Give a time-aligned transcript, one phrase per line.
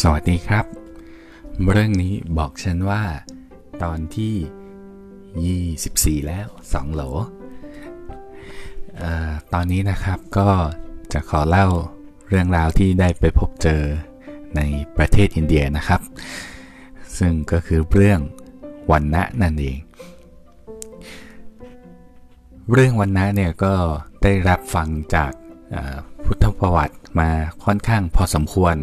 [0.00, 0.66] สวัสดีครับ
[1.70, 3.02] เรื่องนี้บอกฉันว่า
[3.82, 7.02] ตอนที่ 24 แล้ว 2 โหล
[9.00, 9.02] อ
[9.52, 10.48] ตอนนี้นะครับก็
[11.12, 11.66] จะขอเล่า
[12.28, 13.82] เรื่องราวที่ได้ไปพบเจอ
[14.56, 14.60] ใน
[14.96, 16.00] ประเทศอินเดียนะครับ
[17.18, 18.20] ซึ่งก็คือเรื่อง
[18.92, 19.78] วันนะนั่นเอง
[22.72, 23.74] เรื่องวันนะเนี่ยก็
[24.22, 25.32] ได้รับฟังจาก
[26.24, 27.30] พุทธประวัติมา
[27.64, 28.76] ค่อนข้างพอสมควร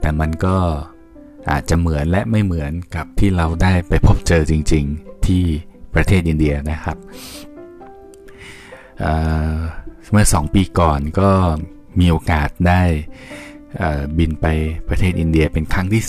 [0.00, 0.56] แต่มันก็
[1.50, 5.42] อาจจะเหมือนและไม่เหมือนกับที่เราได้ไปพบเจอจริง ๆ ที่
[5.94, 6.96] ประเทศอินเดียนะครับ
[9.00, 11.30] เเมื่อ 2 ปีก่อนก็
[12.00, 12.82] มีโอกาสได้
[14.18, 14.46] บินไป
[14.88, 16.04] ประเทศอินเดียเป็นครั้งที่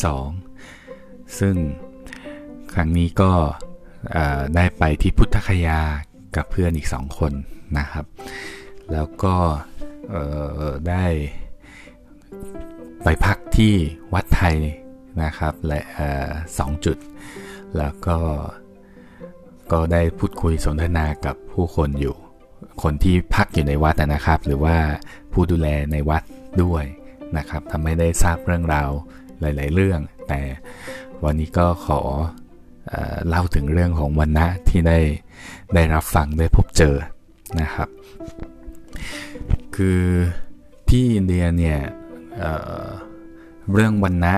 [0.65, 1.55] 2 ซึ่ง
[2.73, 3.31] ครั้งนี้ก็
[4.55, 5.79] ได้ไปที่พุทธคยา
[6.35, 7.33] กับเพื่อนอีก 2 คน
[7.77, 8.05] นะครับ
[8.91, 9.35] แล้วก็
[10.89, 11.05] ได้
[13.07, 13.73] ไปพักที่
[14.13, 14.55] วัดไทย
[15.23, 15.81] นะครับและ
[16.57, 16.97] สองจุด
[17.77, 18.17] แล้วก็
[19.71, 22.15] ก็ได้พูดคุยสนทนากับผู้คนอยู่
[22.83, 24.77] คนที่พักอยู่ในวัดนะครับ หรือว่า
[25.33, 26.23] ผู้ดูแลในวัด
[26.63, 26.83] ด้วย
[27.37, 28.89] นะครับทำให้ได้ทราบเรื่องราว
[29.39, 30.41] หลาย ๆ เรื่อง แต่
[31.23, 32.01] วันนี้ก็ขอ
[32.89, 32.95] เอ
[33.27, 34.99] เล่าถึงเรื่องของวันนะที่ได้
[35.75, 36.95] ได้รับฟังได้พบเจอ
[37.61, 37.89] นะครับ
[39.75, 40.01] คือ
[40.89, 41.79] ที่อินเดียเนี่ย
[42.39, 44.35] เเรื่องวันนะ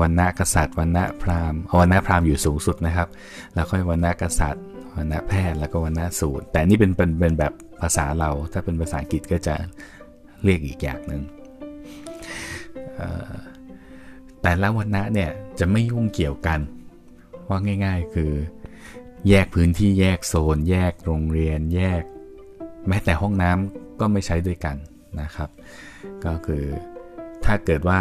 [0.00, 3.08] วันนะกษัตริย์วันนะพราหมณ์วันนะพราหมณ์อยู่สูงสุดนะครับ
[3.54, 4.64] แล้วค่อยวันนะกษัตริย์
[4.96, 9.54] วันนะแพทย์แล้วก็วันนะสูตร แต่นี่เป็นเป็นเป็นแบบภาษาเรา ถ้าเป็นภาษาอังกฤษก็จะ
[10.44, 11.22] เรียกอีกอย่างหนึ่ง
[14.42, 16.60] แต่ละวันนะเนี่ยจะไม่ยุ่งเกี่ยวกัน
[17.48, 18.32] ว่าง่าย ๆ คือ
[19.28, 22.02] แยกพื้นที่แยกโซน แยกโรงเรียนแยก
[22.88, 24.76] แม้แต่ห้องน้ำก็ไม่ใช้ด้วยกัน
[25.20, 25.50] นะครับ
[26.24, 26.64] ก็คือ
[27.44, 28.00] ถ้าเกิดว่า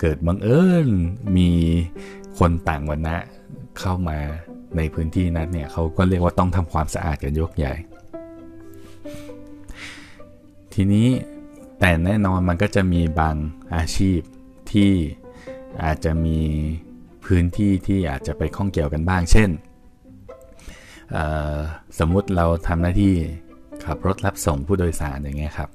[0.00, 0.88] เกิดบังเอิญ
[1.36, 1.50] มี
[2.38, 3.16] คนต่างวันนะ
[3.78, 4.18] เข้ามา
[4.76, 7.74] ในพื้นที่นั้นเนี่ยเขาก็เรียกว่าต้องทำความสะอาดกันยกใหญ่
[10.74, 11.08] ทีนี้
[11.80, 13.36] แต่แน่นอนมันก็จะมีบาง
[13.74, 14.20] อาชีพ
[14.72, 14.92] ที่
[15.84, 16.38] อาจจะมี
[17.24, 19.50] พื้นที่ที่อาจจะไปข้องเกี่ยวกันบ้าง เช่น
[21.98, 23.14] สมมุติเราทำหน้าที่
[23.84, 25.70] ขับรถรับส่งผู้โดยสารอย่างเงี้ยครับ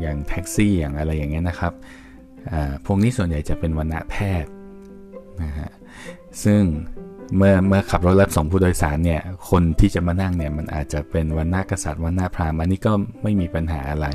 [0.00, 1.72] อย่างแท็กซี่อย่างอะไรอย่างเงี้ยนะครับ
[2.86, 4.50] พวกนี้ส่วนใหญ่จะเป็นวันณะแพทย์
[5.42, 5.70] นะฮะ
[6.44, 6.62] ซึ่ง
[7.36, 9.20] เมื่อเมื่อขับรถรับส่งผู้โดยสารเนี่ย
[9.50, 12.92] คนที่จะมานั่งเนี่ยมันอาจจะเป็นวันหน้ากษัตริย์วันหน้าพราหมณ์อันนี้ก็
[13.22, 14.08] ไม่มีปัญหาอะไร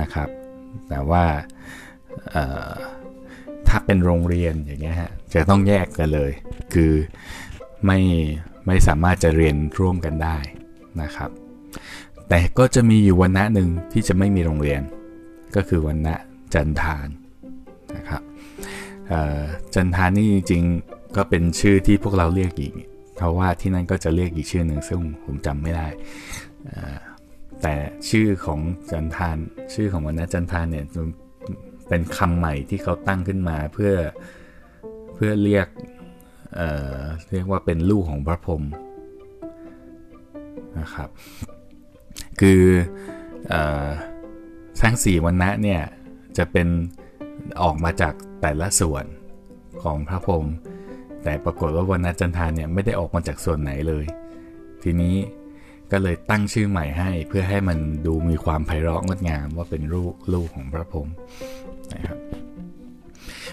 [0.00, 0.28] นะครับ
[0.88, 1.24] แต่ว่า
[3.68, 6.30] ถ้าเป็นโรงเรียนอย่างเงี้ยฮะจะต้องแยกกันเลย
[6.74, 6.92] คือ
[7.86, 7.98] ไม่
[8.66, 10.38] ไม่สามารถจะเรียนร่วมกันได้
[11.02, 11.30] นะครับ
[12.28, 14.82] แต่ก็จะมีอยู่วันณะหนึ่งที่จะไม่มีโรงเรียน
[15.56, 16.14] ก็คือวันณะ
[16.54, 17.08] จันทาน
[17.96, 18.22] นะครับ
[19.74, 22.74] จันทานนี่จริงๆก็เป็นชื่อที่พวกเราเรียกอีก
[23.16, 25.86] เพราะว่าที่นั่นก็จะเรียกอีกชื่อหนึ่งซึ่งผมจำไม่ได้
[27.62, 27.74] แต่
[28.10, 28.60] ชื่อของ
[28.90, 29.36] จันทาน
[29.74, 30.84] ชื่อของวันณะจันทานเนี่ย
[31.88, 33.92] เป็นคำใหม่ที่เขาตั้งขึ้นมาเพื่อ
[35.14, 35.66] เพื่อเรียก
[36.56, 38.62] เเรียกว่าเป็นลูกของพระพรหม
[40.78, 41.08] นะครับ
[42.40, 42.62] คือ
[43.52, 43.54] อ
[44.82, 45.80] ทั้งสี่วันนะเนี่ย
[46.36, 46.68] จะเป็น
[47.62, 49.04] ออกมาจากแต่ละส่วน
[49.82, 50.46] ของพระพรหม
[51.22, 54.04] แต่ปรากฏว่าวันนะจันทานเนี่ยไม่ได้ออกมาจากส่วนไหนเลย
[54.82, 55.16] ทีนี้
[55.92, 61.08] ก็เลยตั้งชื่อใหม่ให้เพื่อให้มันดูมีความไพเราะงดงามว่าเป็นลูกลูกของพระพรหม
[61.94, 62.18] นะครับ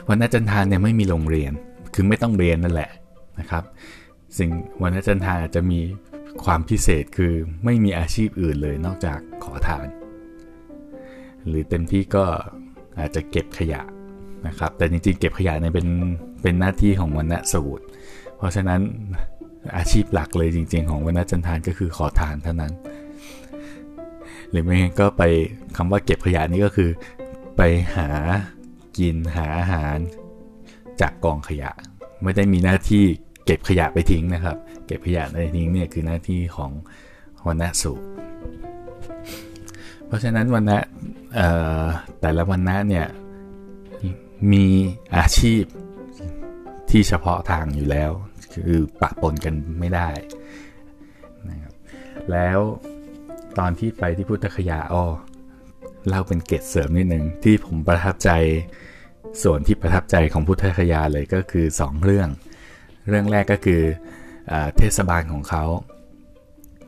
[0.08, 1.52] วันนะจันทานเนี่ยไม่มีโรงเรียน
[1.94, 2.90] คือไม่ต้องเรียนนั่นแหละ
[3.40, 3.64] นะครับ
[4.38, 4.50] สิ่ง
[4.82, 5.80] วันนะจันทานอาจจะมี
[6.44, 7.34] ความพิเศษคือ
[7.66, 9.88] ไม่มีอาชีพอื่นเลยนอกจากขอทาน
[11.48, 12.26] หรือเต็มที่ก็
[13.00, 13.82] อาจจะเก็บขยะ
[14.48, 15.88] นะครับ แต่จริงๆ เก็บขยะเนี่ยเป็น
[16.42, 17.86] เป็นหน้าที่ของวันณะสูตร
[18.38, 18.82] เพราะฉะนั้น
[19.78, 22.74] อาชีพหลักเลยจริง ๆ ของวันณะจันทานก็คือขอทานเท่านั้น
[24.50, 25.24] หรือไม่งั้นก็ไป
[25.76, 26.90] คำว่าเก็บขยะนี่ก็คือ
[27.58, 27.62] ไป
[27.96, 28.10] หา
[28.98, 29.98] กินหาอาหาร
[31.02, 31.72] จากกองขยะ
[32.24, 33.06] ไม่ได้มีหน้าที่
[33.46, 36.72] เก็บขยะไปทิ้งนะครับ เก็บขยะไปทิ้งเนี่ยคือหน้าที่ของ
[37.48, 38.06] วันณะสูตร
[40.08, 40.80] เพราะฉะนั้นวันนะ
[42.22, 43.06] แต่ละวันนะเนี่ย
[44.52, 44.66] มี
[45.18, 45.64] อาชีพ
[46.90, 48.12] ที่เฉพาะทางอยู่แล้ว
[48.54, 50.10] คือปะปนกันไม่ได้
[51.50, 51.74] นะครับ
[52.32, 52.60] แล้ว
[53.58, 55.06] ตอนที่ไปที่พุทธคยาอ้อ
[56.08, 58.32] เล่าเป็นเกตเสริมนิดนึงที่ผมประทับใจ
[59.44, 62.30] ส่วนที่ประทับใจของพุทธคยาเลยก็คือ 2 เรื่อง
[63.10, 63.82] เรื่องแรกก็คือ
[64.52, 65.64] อเทศบาลของเขา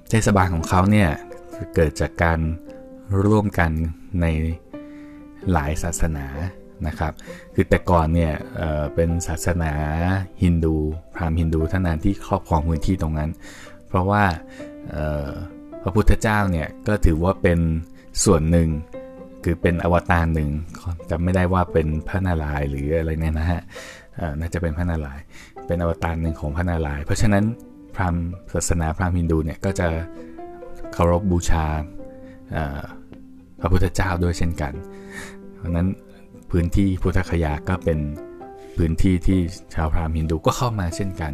[0.10, 1.10] เทศบาลของเขาเนี่ย
[1.76, 2.40] เกิดจากการ
[3.26, 3.72] ร่วมกัน
[4.22, 4.26] ใน
[5.52, 6.26] หลายศาสนา
[6.88, 7.14] นะครับ
[7.54, 9.74] คือแต่ก่อนเนี่ยเเป็นศาสนา
[10.44, 10.76] ฮินดู
[11.16, 13.30] พราหมณ์ฮินดูเท่านั้นที่ครอบครองพื้นที่ตรงนั้น
[13.88, 14.24] เพราะว่า
[15.82, 17.60] พระพุทธเจ้าเนี่ยก็ถือว่าเป็น
[18.24, 18.70] ส่วนหนึ่ง
[19.44, 20.50] คือเป็นอวตารหนึ่ง
[21.10, 23.62] จำไม่ได้ว่าเป็นพระนารายณ์หรืออะไรเนี่ยนะฮะ
[24.40, 25.24] น่าจะเป็นพระนารายณ์
[25.72, 27.44] เป็นอวตารหนึ่งของพระนารายณ์เพราะฉะนั้น
[27.96, 28.24] พราหมณ์
[28.54, 29.88] ศาสนาพราหมณ์ฮินดูเนี่ยก็จะ
[30.94, 31.66] เคารพบบูชา
[33.60, 34.74] พระพุทธเจ้าด้วยเช่นกัน
[35.56, 35.88] เพราะนั้น
[36.52, 38.00] พื้นที่พุทธคยาก็เป็น
[38.78, 39.40] พื้นที่ที่
[39.76, 41.34] ชาวพราหมณ์ฮินดูก็เข้ามาเช่นกัน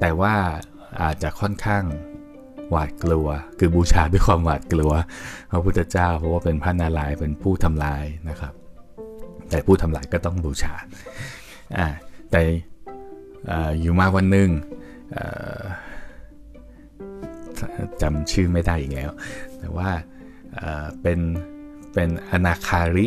[0.00, 0.34] แต่ว่า
[1.02, 1.82] อาจจะค่อนข้าง
[2.70, 3.28] หวาดกลัว
[3.58, 4.92] คือบูชาด้วยความหวาดกลัว
[5.50, 8.52] พระพุทธเจ้า เพราะว่าเป็นพระนารายณ์เป็นผู้ทำลายนะครับ
[9.50, 10.74] แต่ผู้ทำลายก็ต้องบูชา
[11.78, 11.86] อ่า
[12.30, 12.40] แต่
[13.80, 14.50] อยู่มาวันหนึ่ง
[18.02, 19.10] จำชื่อไม่ได้อีกแล้ว
[19.58, 19.90] แต่ว่า
[21.02, 21.20] เป็น
[21.94, 23.06] เป็นอนาคาริ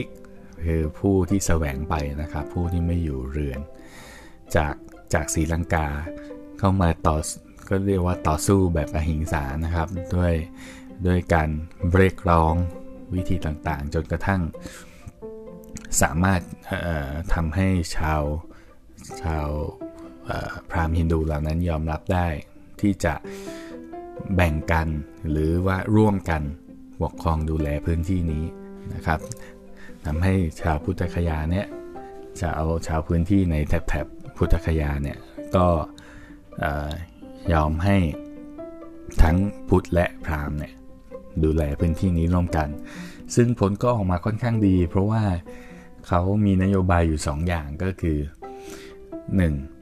[0.66, 3.60] คือผู้ที่แสวงไปนะครับ ผู้ที่ไม่อยู่เรือน
[4.56, 4.74] จาก
[5.14, 5.88] จากศรีลังกา
[6.60, 7.18] เข้ามาต่อ
[7.68, 10.34] ก็เรียกว่าต่อสู้แบบอหิงสานะครับ ด้วย
[11.06, 11.50] ด้วยการ
[11.96, 12.54] เรียกร้อง
[13.16, 14.42] วิธีต่างๆ จนกระทั่ง
[16.02, 16.42] สามารถ
[17.34, 18.22] ทำให้ชาว
[19.22, 19.48] ชาว
[20.70, 22.28] พราหมณ์ฮินดูเหล่านั้นยอมรับได้
[22.82, 23.14] ที่จะ
[24.36, 24.88] แบ่งกัน
[25.30, 26.42] หรือว่าร่วมกัน
[27.02, 28.44] ปกครองดูแลพื้นที่นี้
[28.94, 29.20] นะครับ
[30.06, 31.68] ทำให้ชาวพุทธคยาเนี่ย
[32.42, 35.18] จะเอาชาวพื้นที่ในแถบพุทธคยาเนี่ย
[35.56, 35.68] ก็
[37.54, 37.98] ยอมให้
[39.22, 39.38] ทั้ง
[39.70, 40.74] พุทธและพราหมณ์เนี่ย
[41.44, 42.68] ดูแลพื้นที่นี้ร่วมกัน
[43.36, 45.24] ซึ่งผลก็ออกมาค่อนข้างดี เพราะว่า
[46.08, 48.18] เขามีนโยบายอยู่2อย่างก็คือ
[48.98, 49.73] 1.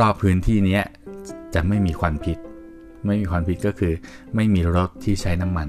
[0.00, 0.80] รอบๆพื้นที่นี้
[1.54, 2.38] จะไม่มีควันพิษ
[3.06, 3.92] ไม่มีควันพิษก็คือ
[4.34, 5.68] ไม่มีรถที่ใช้น้ำมัน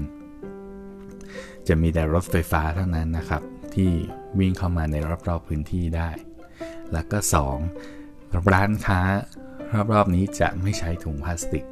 [1.68, 3.42] จะมีแต่รถไฟฟ้าเท่านั้นนะครับ
[3.74, 3.90] ที่
[4.38, 4.96] วิ่งเข้ามาใน
[5.28, 6.10] รอบๆพื้นที่ได้
[6.92, 7.18] แล้วก็
[7.82, 8.52] 2.
[8.52, 9.00] ร้านค้า
[9.92, 11.64] รอบๆนี้จะไม่ใช้ถุงพลาสติก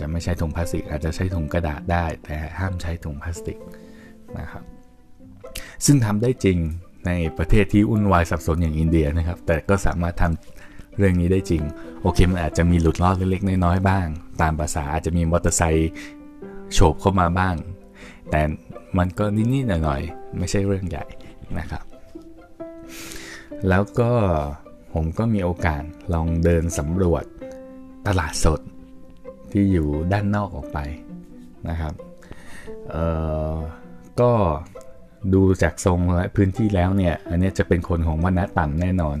[0.00, 3.58] จะไม่ใช้ถุงพลาสติก อาจจะใช้ถุงกระดาษได้ แต่ห้ามใช้ถุงพลาสติก
[4.38, 4.64] นะครับ
[5.86, 6.58] ซึ่งทำได้จริง
[7.06, 11.62] ในประเทศที่อุ่นวายสับสนอย่างอินเดียนะครับ แต่ก็สามารถทำเรื่องนี้ได้จริง
[12.02, 14.06] โอเค มันอาจจะมีหลุดลอดเล็กๆน้อยๆบ้าง
[14.40, 15.90] ตามภาษาอาจจะมีมอเตอร์ไซค์
[16.72, 17.54] โฉบเข้ามาบ้าง
[18.30, 18.40] แต่
[18.98, 21.04] มันก็นิดๆหน่อยๆไม่ใช่เรื่องใหญ่
[21.58, 21.84] นะครับ
[23.68, 24.10] แล้วก็
[24.92, 25.82] ผมก็มีโอกาส
[26.14, 27.24] ลองเดินสำรวจ
[28.06, 28.60] ตลาดสด
[29.52, 30.78] ที่อยู่ด้านนอกออกไป
[31.68, 31.94] นะครับ
[34.20, 34.32] ก็
[35.34, 39.16] ดูจากทรงและพื้นที่แล้วเนี่ย อันนี้จะเป็นคนของวรรณะต่ำแน่นอน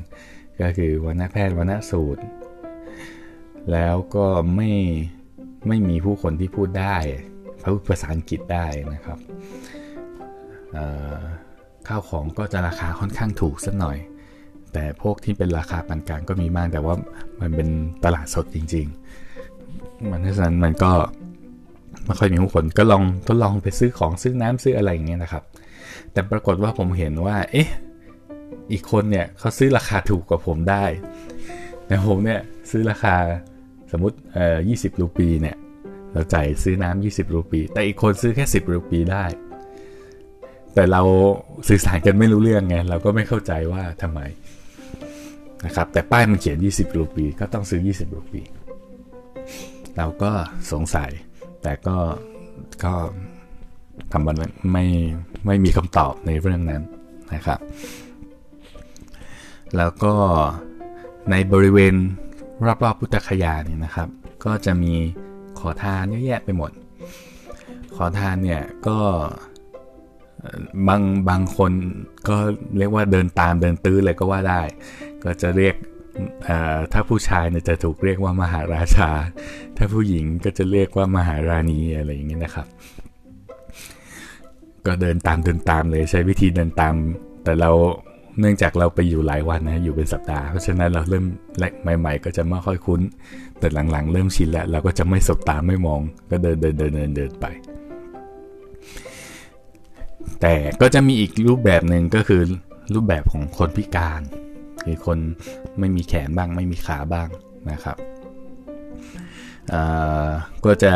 [0.60, 2.22] ก็คือวรรณแพทย์วรรณสูตร
[3.72, 4.70] แล้วก็ไม่
[5.68, 6.96] ไม่มีผู้คนที่พูดได้
[7.62, 9.18] พูดภาษาอังกฤษได้นะครับ
[11.88, 13.98] ข้าวของก็จะราคาค่อนข้างถูกสักหน่อย
[14.72, 16.94] แต่พวกที่เป็นราคาปานกลางก็มีมาก แต่ว่า
[17.40, 17.68] มันเป็น
[18.04, 20.92] ตลาดสดจริงๆ มันเพราะฉะนั้นมันก็
[22.04, 25.44] ไม่ค่อยมีผู้คนก็ลองทดลองไปซื้อของซื้อน้ำซื้ออะไรอย่างเงี้ยนะครับ
[26.12, 27.68] แต่ปรากฏว่าผมเห็นว่า เอ๊ะ
[28.72, 30.84] อีกคนเนี่ยเขาซื้อราคาถูกกว่าผมได้
[31.86, 32.40] แต่ผมเนี่ย
[32.70, 33.14] ซื้อราคา
[33.92, 35.56] สมมติเอ่อยีรูปีเนี่ย
[36.12, 39.24] เราจ่ายซื้อน้ำ20 รูปี แต่อีกคนซื้อแค่ 10 รูปีได้
[40.74, 41.02] แต่เรา
[41.68, 44.20] สื่อสารกันไม่รู้เรื่องไง เราก็ไม่เข้าใจว่าทำไม
[45.66, 48.42] นะครับ แต่ป้ายมันเขียน 20 รูปี ก็ต้องซื้อ 20 รูปี
[49.96, 50.30] เราก็
[50.72, 51.10] สงสัย
[51.62, 51.96] แต่ก็
[52.84, 52.94] ก็
[54.12, 54.36] ทำมัน
[54.72, 54.84] ไม่
[55.46, 56.82] ไม่มีคำตอบในเรื่องนั้น
[57.34, 57.60] นะครับ
[59.76, 60.14] แล้วก็
[61.30, 61.94] ในบริเวณ
[62.84, 64.08] รอบๆพุทธคยาเนี่ยนะครับ
[64.44, 64.92] ก็จะมี
[65.58, 66.70] ขอทานเยอะแยะไปหมด
[67.96, 68.98] ขอทานเนี่ยก็
[70.88, 71.72] บางบางคน
[72.28, 72.36] ก็
[72.78, 74.62] เรียกว่าเดินตามเดินตื้อเลยก็ว่าได้
[75.24, 75.74] ก็จะเรียก
[76.92, 79.10] ถ้าผู้ชายเนี่ยจะถูกเรียกว่ามหาราชา
[79.76, 82.66] ถ้าผู้หญิงก็จะเรียกว่ามหาราณีอะไรอย่างนี้นะครับ
[84.86, 86.94] ก็เดินตามเดินตามเลยใช้วิธีเดินตาม
[87.44, 87.70] แต่เรา
[88.40, 91.24] เนื่องจากเราไปอยู่หลายวันนะอยู่เป็นสัปดาห์เพราะฉะนั้นเราเริ่ม
[91.98, 93.00] ใหม่ ๆ ก็จะไม่ค่อยคุ้น
[93.58, 96.00] แต่หลังๆ เริ่มชินแล้วเราก็จะไม่สบตาไม่มอง
[96.30, 97.46] ก็เดินเดินเดินเดินเดินไป
[100.40, 102.42] แต่ก็จะมีอีกรูปแบบหนึ่งก็คือ
[102.94, 104.20] รูปแบบของคนพิการ
[104.84, 105.18] คือคน
[105.78, 107.28] ไม่มีแขนบ้างไม่มีขาบ้าง
[107.70, 107.96] นะครับ
[110.64, 110.92] ก็จะ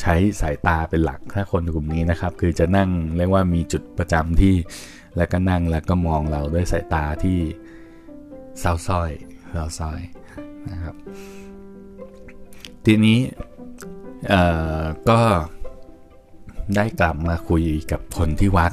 [0.00, 4.54] ใช้สายตาเป็นหลักถ้าคนกลุ่มนี้นะครับ คือจะนั่งเรียกว่ามีจุดประจำที่
[5.16, 7.38] แล้วก็นั่งแล้วก็มองเราด้วยสายตาที่
[8.60, 9.10] เศร้าส้อย
[9.50, 10.00] เศร้าส้อย
[10.70, 10.94] นะครับ
[12.86, 13.18] ทีนี้
[15.08, 15.20] ก็
[16.76, 18.72] ได้กลับมาคุยกับคนที่วัด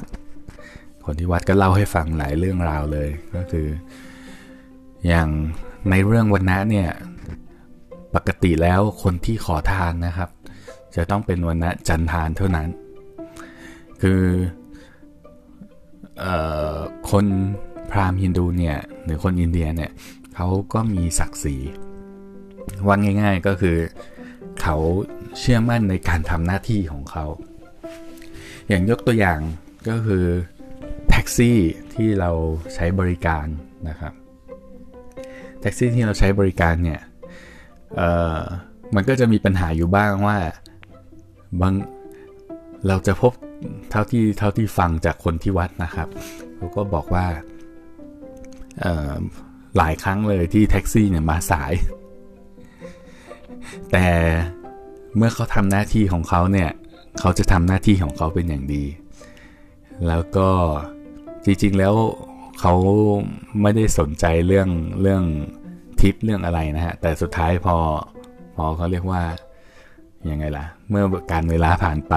[1.04, 3.66] คนที่วัดก็เล่าให้ฟังหลายเรื่องราวเลย ก็คือ
[5.08, 5.28] อย่าง
[5.90, 6.88] ในเรื่องวันนะเนี่ย
[8.14, 10.30] ปกติแล้วคนที่ขอทานนะครับ
[10.96, 12.68] จะต้องเป็นวันนะจันทานเท่านั้น
[14.02, 14.22] คือ
[16.24, 16.26] อ
[17.10, 17.26] คน
[17.90, 19.90] พราหมณ์ฮินดูเนี่ยหรือคนอินเดียเนี่ย
[20.34, 21.56] เขาก็มีศักดิ์ศรี
[22.86, 23.78] ว่าง่าย ๆก็คือ
[24.60, 24.76] เขา
[25.38, 27.24] เชื่อมั่นในการทำหน้าที่ของเขา
[28.68, 29.40] อย่างยกตัวอย่าง
[29.88, 30.24] ก็คือ
[31.08, 31.58] แท็กซี่
[31.94, 32.30] ที่เรา
[32.74, 33.46] ใช้บริการ
[33.88, 34.12] นะครับ
[35.60, 37.00] แท็กซี่ที่เราใช้บริการเนี่ย
[38.94, 40.38] มันก็จะมีปัญหาอยู่บ้างว่า
[41.60, 41.74] บาง
[42.88, 43.32] เราจะพบ
[43.90, 46.08] เท่าที่เท่าที่ฟังจากคนที่วัดนะครับ
[46.56, 47.26] เขาก็บอกว่า
[49.76, 51.72] หลายครั้งเลยที่แท็กซี่เนี่ยมาสาย
[53.92, 54.06] แต่
[55.16, 56.70] เมื่อเขาทำหน้าที่ของเขาเนี่ย
[57.20, 58.84] เขาจะทำหน้าที่ของเขาเป็นอย่างดี
[60.08, 60.48] แล้วก็
[61.44, 61.94] จริงๆแล้ว
[62.60, 62.74] เขา
[63.62, 64.68] ไม่ได้สนใจเรื่อง
[65.00, 65.22] เรื่อง
[66.00, 67.76] ทิปเรื่องอะไรนะฮะแต่สุดท้ายพอ
[68.56, 69.22] พอเขาเรียกว่า
[70.28, 72.14] ยังไงล่ะ เมื่อการเวลาผ่านไป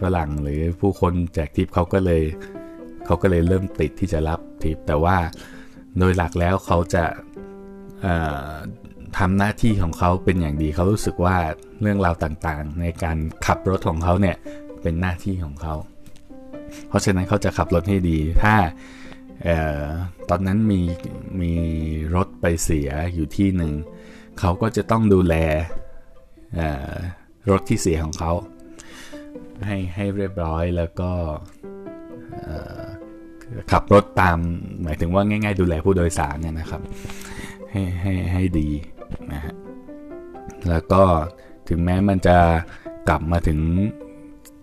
[0.00, 2.22] ฝรั่งหรือผู้คนแจกทิปเขาก็เลย
[3.06, 5.16] เขาก็เลยเริ่มติดที่จะรับทิป แต่ว่า
[5.98, 7.04] โดยหลักแล้วเขาจะ
[9.18, 11.36] ทำหน้าที่ของเขาเป็นอย่างดีเขารู้สึกว่า
[11.80, 13.16] เรื่องราวต่างๆ ในการ
[13.46, 14.36] ขับรถของเขาเนี่ย
[14.82, 15.74] เป็นหน้าที่ของเขา
[16.88, 18.54] เพราะฉะนั้นเขาจะขับรถให้ดี ถ้า
[19.46, 19.48] อ
[19.82, 19.84] อ
[20.28, 20.80] ตอนนั้นมี
[21.40, 21.52] มี
[22.14, 23.72] รถไปเสียอยู่ที่หนึ่ง
[24.40, 25.34] เขาก็จะต้องดูแล
[27.50, 28.32] รถที่เสียของเขา
[29.66, 31.10] ให้ให้เรียบร้อยแล้วก็
[33.72, 34.38] ขับรถตาม
[34.82, 36.82] หมายถึงว่าง่าย ๆ ดูแลผู้โดยสารเนี่ยนะครับ
[37.70, 38.68] ให้ให้ให้ดี
[39.32, 39.54] นะฮะ
[40.68, 41.02] แล้วก็
[41.68, 42.38] ถึงแม้มันจะ
[43.08, 43.58] กลับมาถึง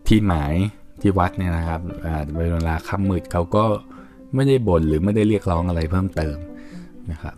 [0.08, 0.54] ที่หมาย
[1.02, 1.82] ที่วัดเนี่ยนะครับ
[2.38, 3.66] เวลาค่ำมืดเขาก็
[4.36, 6.38] ไม่ได้บ่นหรือไม่ได้เรียกร้องอะไรเพิ่มเติม
[7.12, 7.36] นะครับ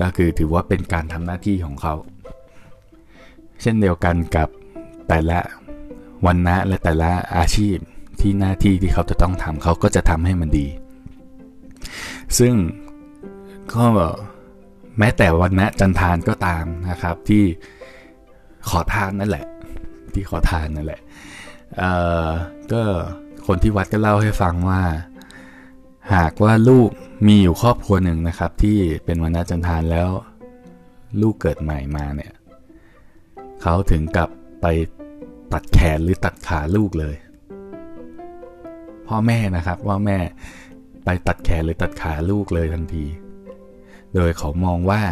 [0.00, 1.94] ก็คือถือว่าเป็นการทำหน้าที่ของเขา
[3.62, 4.48] เช่นเดียวกันกับ
[5.08, 5.38] แต่ละ
[6.26, 7.76] วันนะและแต่ละอาชีพ
[8.20, 10.66] ที่หน้าที่ที่เขาจะต้องทำเขาก็จะทำให้มันดี
[12.38, 12.54] ซึ่ง
[13.74, 13.84] ก็
[14.98, 17.44] แม้แต่วันนะจันทานก็ตามนะครับ ที่
[18.68, 19.46] ขอทานนั่นแหละ
[20.14, 21.00] ที่ขอทานนั่นแหละ
[21.78, 21.84] เอ
[22.26, 22.28] อ
[22.72, 22.82] ก็
[23.46, 24.82] คนที่วัดก็เล่าให้ฟังว่า
[26.14, 26.90] หากว่าลูก
[27.26, 30.08] มีอยู่ครอบครัวหนึ่งนะครับ ที่เป็นวันนะจันทานแล้ว
[31.20, 32.32] ลูกเกิดใหม่มาเนี่ย
[33.62, 34.30] เขาถึงกับ
[34.62, 34.66] ไป
[35.52, 37.14] ตัดแขนหรือตัดขาลูกเลย
[39.06, 40.18] พ่อแม่นะครับว่าแม่
[41.04, 43.04] ไปตัดแขนหรือตัดขาลูกเลยทันที
[44.14, 45.02] โดยเขามองว่า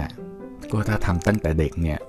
[0.72, 2.00] ก็ถ้าทำตั้งแต่เด็กเนี่ย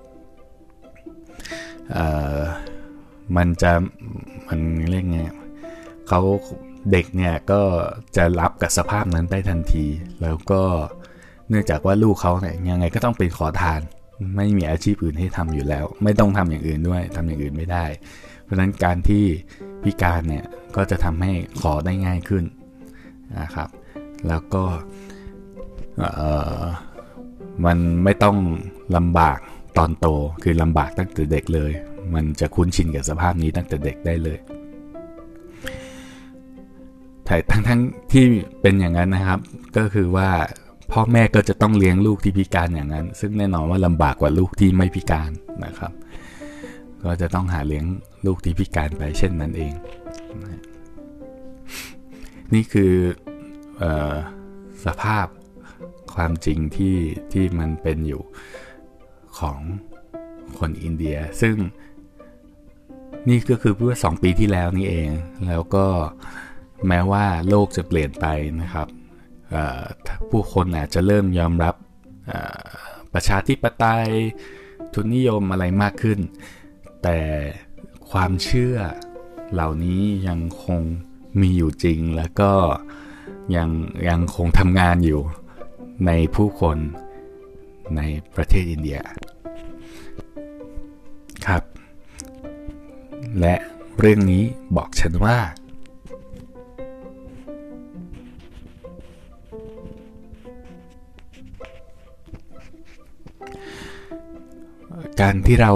[3.36, 3.72] มันจะ
[4.48, 5.20] มันเรียกไง
[6.08, 6.22] เขา
[6.92, 7.62] เด็กเนี่ยก็
[8.16, 9.86] จะรับกับสภาพนั้นได้ทันที
[10.22, 10.62] แล้วก็
[11.50, 13.82] เนื่องจากว่าลูกเขาเนี่ยยังไงก็ต้องเป็นขอทาน
[14.36, 17.86] ไม่มีอาชีพอื่นให้ทำอยู่แล้ว ไม่ต้องทำอย่างอื่นด้วยทำอย่างอื่นไม่ได้
[18.44, 19.24] เพราะฉะนั้นการที่
[19.84, 22.44] พิการเนี่ยก็จะทำให้ขอได้ง่ายขึ้น
[23.42, 23.70] นะครับ
[24.28, 24.63] แล้วก็
[27.66, 28.38] มันไม่ต้อง
[28.96, 29.40] ลำบาก
[29.78, 30.08] ตอนโต
[30.44, 31.72] คือลำบากตั้งแต่เด็กเลย
[32.13, 34.40] มันจะคุ้นชินกับสภาพนี้ตั้งแต่เด็กได้เลย
[37.25, 38.25] แต่ทั้งทั้งที่
[38.62, 39.40] เป็นอย่างนั้นนะครับ
[39.78, 40.30] ก็คือว่า
[40.92, 45.32] พ่อแม่ก็จะต้องเลี้ยงลูกที่พิการอย่างนั้น ซึ่งแน่นอนว่าลำบากกว่าลูกที่ไม่พิการ
[45.66, 45.94] นะครับ
[47.04, 47.86] ก็จะต้องหาเลี้ยง
[48.26, 49.74] ลูกที่พิการไปเช่นนั้นเอง
[52.54, 52.94] นี่คือ
[53.82, 53.84] อ
[54.86, 55.28] สภาพ
[56.16, 56.98] ความจริงที่
[57.32, 58.22] ที่มันเป็นอยู่
[59.40, 59.60] ของ
[60.60, 61.56] คนอินเดีย ซึ่ง
[63.30, 65.10] นี่ก็คือเพื่อสองปีที่แล้วนี่เอง
[65.48, 65.86] แล้วก็
[66.88, 68.26] แม้ว่าโลกจะเปลี่ยนไป
[68.62, 68.88] นะครับ
[70.29, 71.75] ผู้คนอาจจะเริ่มยอมรับ
[73.13, 74.08] ประชาธิปไตย
[74.93, 76.20] ทุนนิยมอะไรมากขึ้น
[77.03, 77.17] แต่
[78.12, 78.75] ความเชื่อ
[79.53, 80.81] เหล่านี้ยังคง
[81.41, 82.51] มีอยู่จริงแล้วก็
[83.55, 83.70] ยัง
[84.10, 85.22] ยังคงทำงานอยู่
[86.05, 86.77] ในผู้คน
[87.96, 88.01] ใน
[88.36, 89.00] ประเทศอินเดีย
[91.48, 91.63] ครับ
[93.39, 93.55] และ
[94.00, 94.43] เรื่องนี้
[94.75, 95.38] บอกฉันว่า
[105.20, 105.74] การที่เรา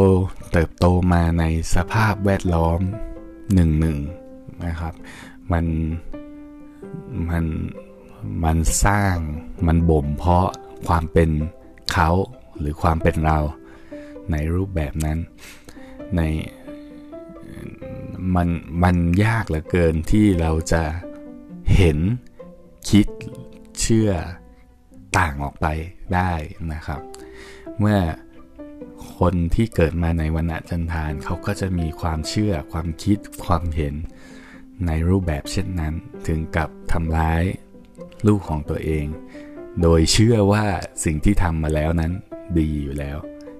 [0.51, 1.43] เติบโตมาใน
[1.75, 2.79] สภาพแวดล้อม
[3.53, 3.97] หนึ่งหนึ่ง
[4.65, 4.93] นะครับ
[5.51, 5.65] มัน
[7.29, 7.45] มัน
[8.43, 9.15] มันสร้าง
[9.67, 10.49] มันบ่มเพาะ
[10.87, 11.29] ความเป็น
[11.91, 12.09] เขา
[12.59, 13.39] หรือความเป็นเรา
[14.31, 15.19] ในรูปแบบนั้น
[16.15, 16.21] ใน
[18.35, 18.49] มัน
[18.83, 20.83] มันยากเหลือเกินที่เราจะ
[21.75, 21.97] เห็น
[22.89, 23.07] คิด
[23.79, 24.11] เชื่อ
[25.17, 25.67] ต่างออกไป
[26.15, 26.31] ได้
[26.73, 27.01] นะครับ
[27.79, 27.99] เมื่อ
[29.19, 33.95] คนที่เกิดมาในวันจันทานเขาก็จะมีความเชื่อความคิดความเห็น
[34.87, 35.93] ในรูปแบบเช่นนั้น
[36.27, 37.43] ถึงกับทำร้าย
[38.27, 39.05] ลูกของตัวเอง
[39.81, 40.65] โดยเชื่อว่า
[41.03, 42.13] สิ่งที่ทำมาแล้วนั้น
[42.57, 43.17] ดีอยู่แล้ว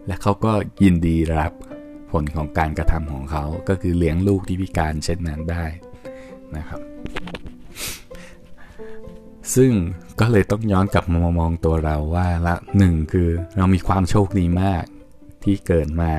[0.08, 1.54] และเขาก็ยินดีรับ
[2.12, 5.66] ผลของการกระทำของเขา ก็คือเลี้ยงลูกที่พิการเช่นนั้นได้
[6.56, 6.82] นะครับ
[9.56, 9.72] ซึ่ง
[10.20, 14.84] ก็เลยต้องย้อนกลับมามองตัวเราว่าละหนึ่งคือเรามีความโชคดีมาก
[15.46, 16.14] ที่เกิดมา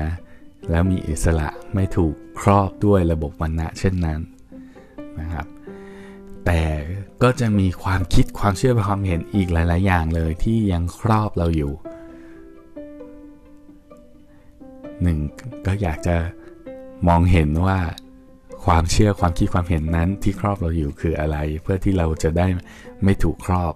[0.69, 4.19] แล้วมีอิสระไม่ถูกครอบด้วยระบบวันณะเช่นนั้น
[5.19, 5.47] นะครับ
[6.45, 6.61] แต่
[7.23, 11.73] ก็จะมีความคิดความเชื่อความเห็นอีกหลาย ๆ อย่างเลยที่ยังครอบเราอยู่
[15.01, 15.17] หนึ่ง
[15.65, 16.15] ก็อยากจะ
[17.07, 17.79] มองเห็นว่า
[18.65, 22.47] ความเชื่อความคิดความเห็นนั้นที่ครอบเราอยู่คืออะไร เพื่อที่เราจะได้
[23.03, 23.73] ไม่ถูกครอบ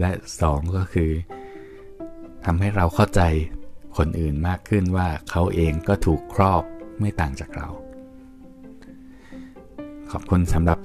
[0.00, 1.10] และสองก็คือ
[2.44, 3.20] ทำให้เราเข้าใจ
[3.96, 6.62] คนอื่นมากขึ้นว่าเขาเองก็ถูกครอบ
[7.00, 7.68] ไม่ต่างจากเรา
[10.10, 10.78] ขอบคุณสำหรับ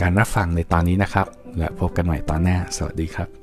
[0.00, 1.26] การรับฟังในตอนนี้นะครับ
[1.58, 3.41] และพบกันใหม่ตอนหน้า สวัสดีครับ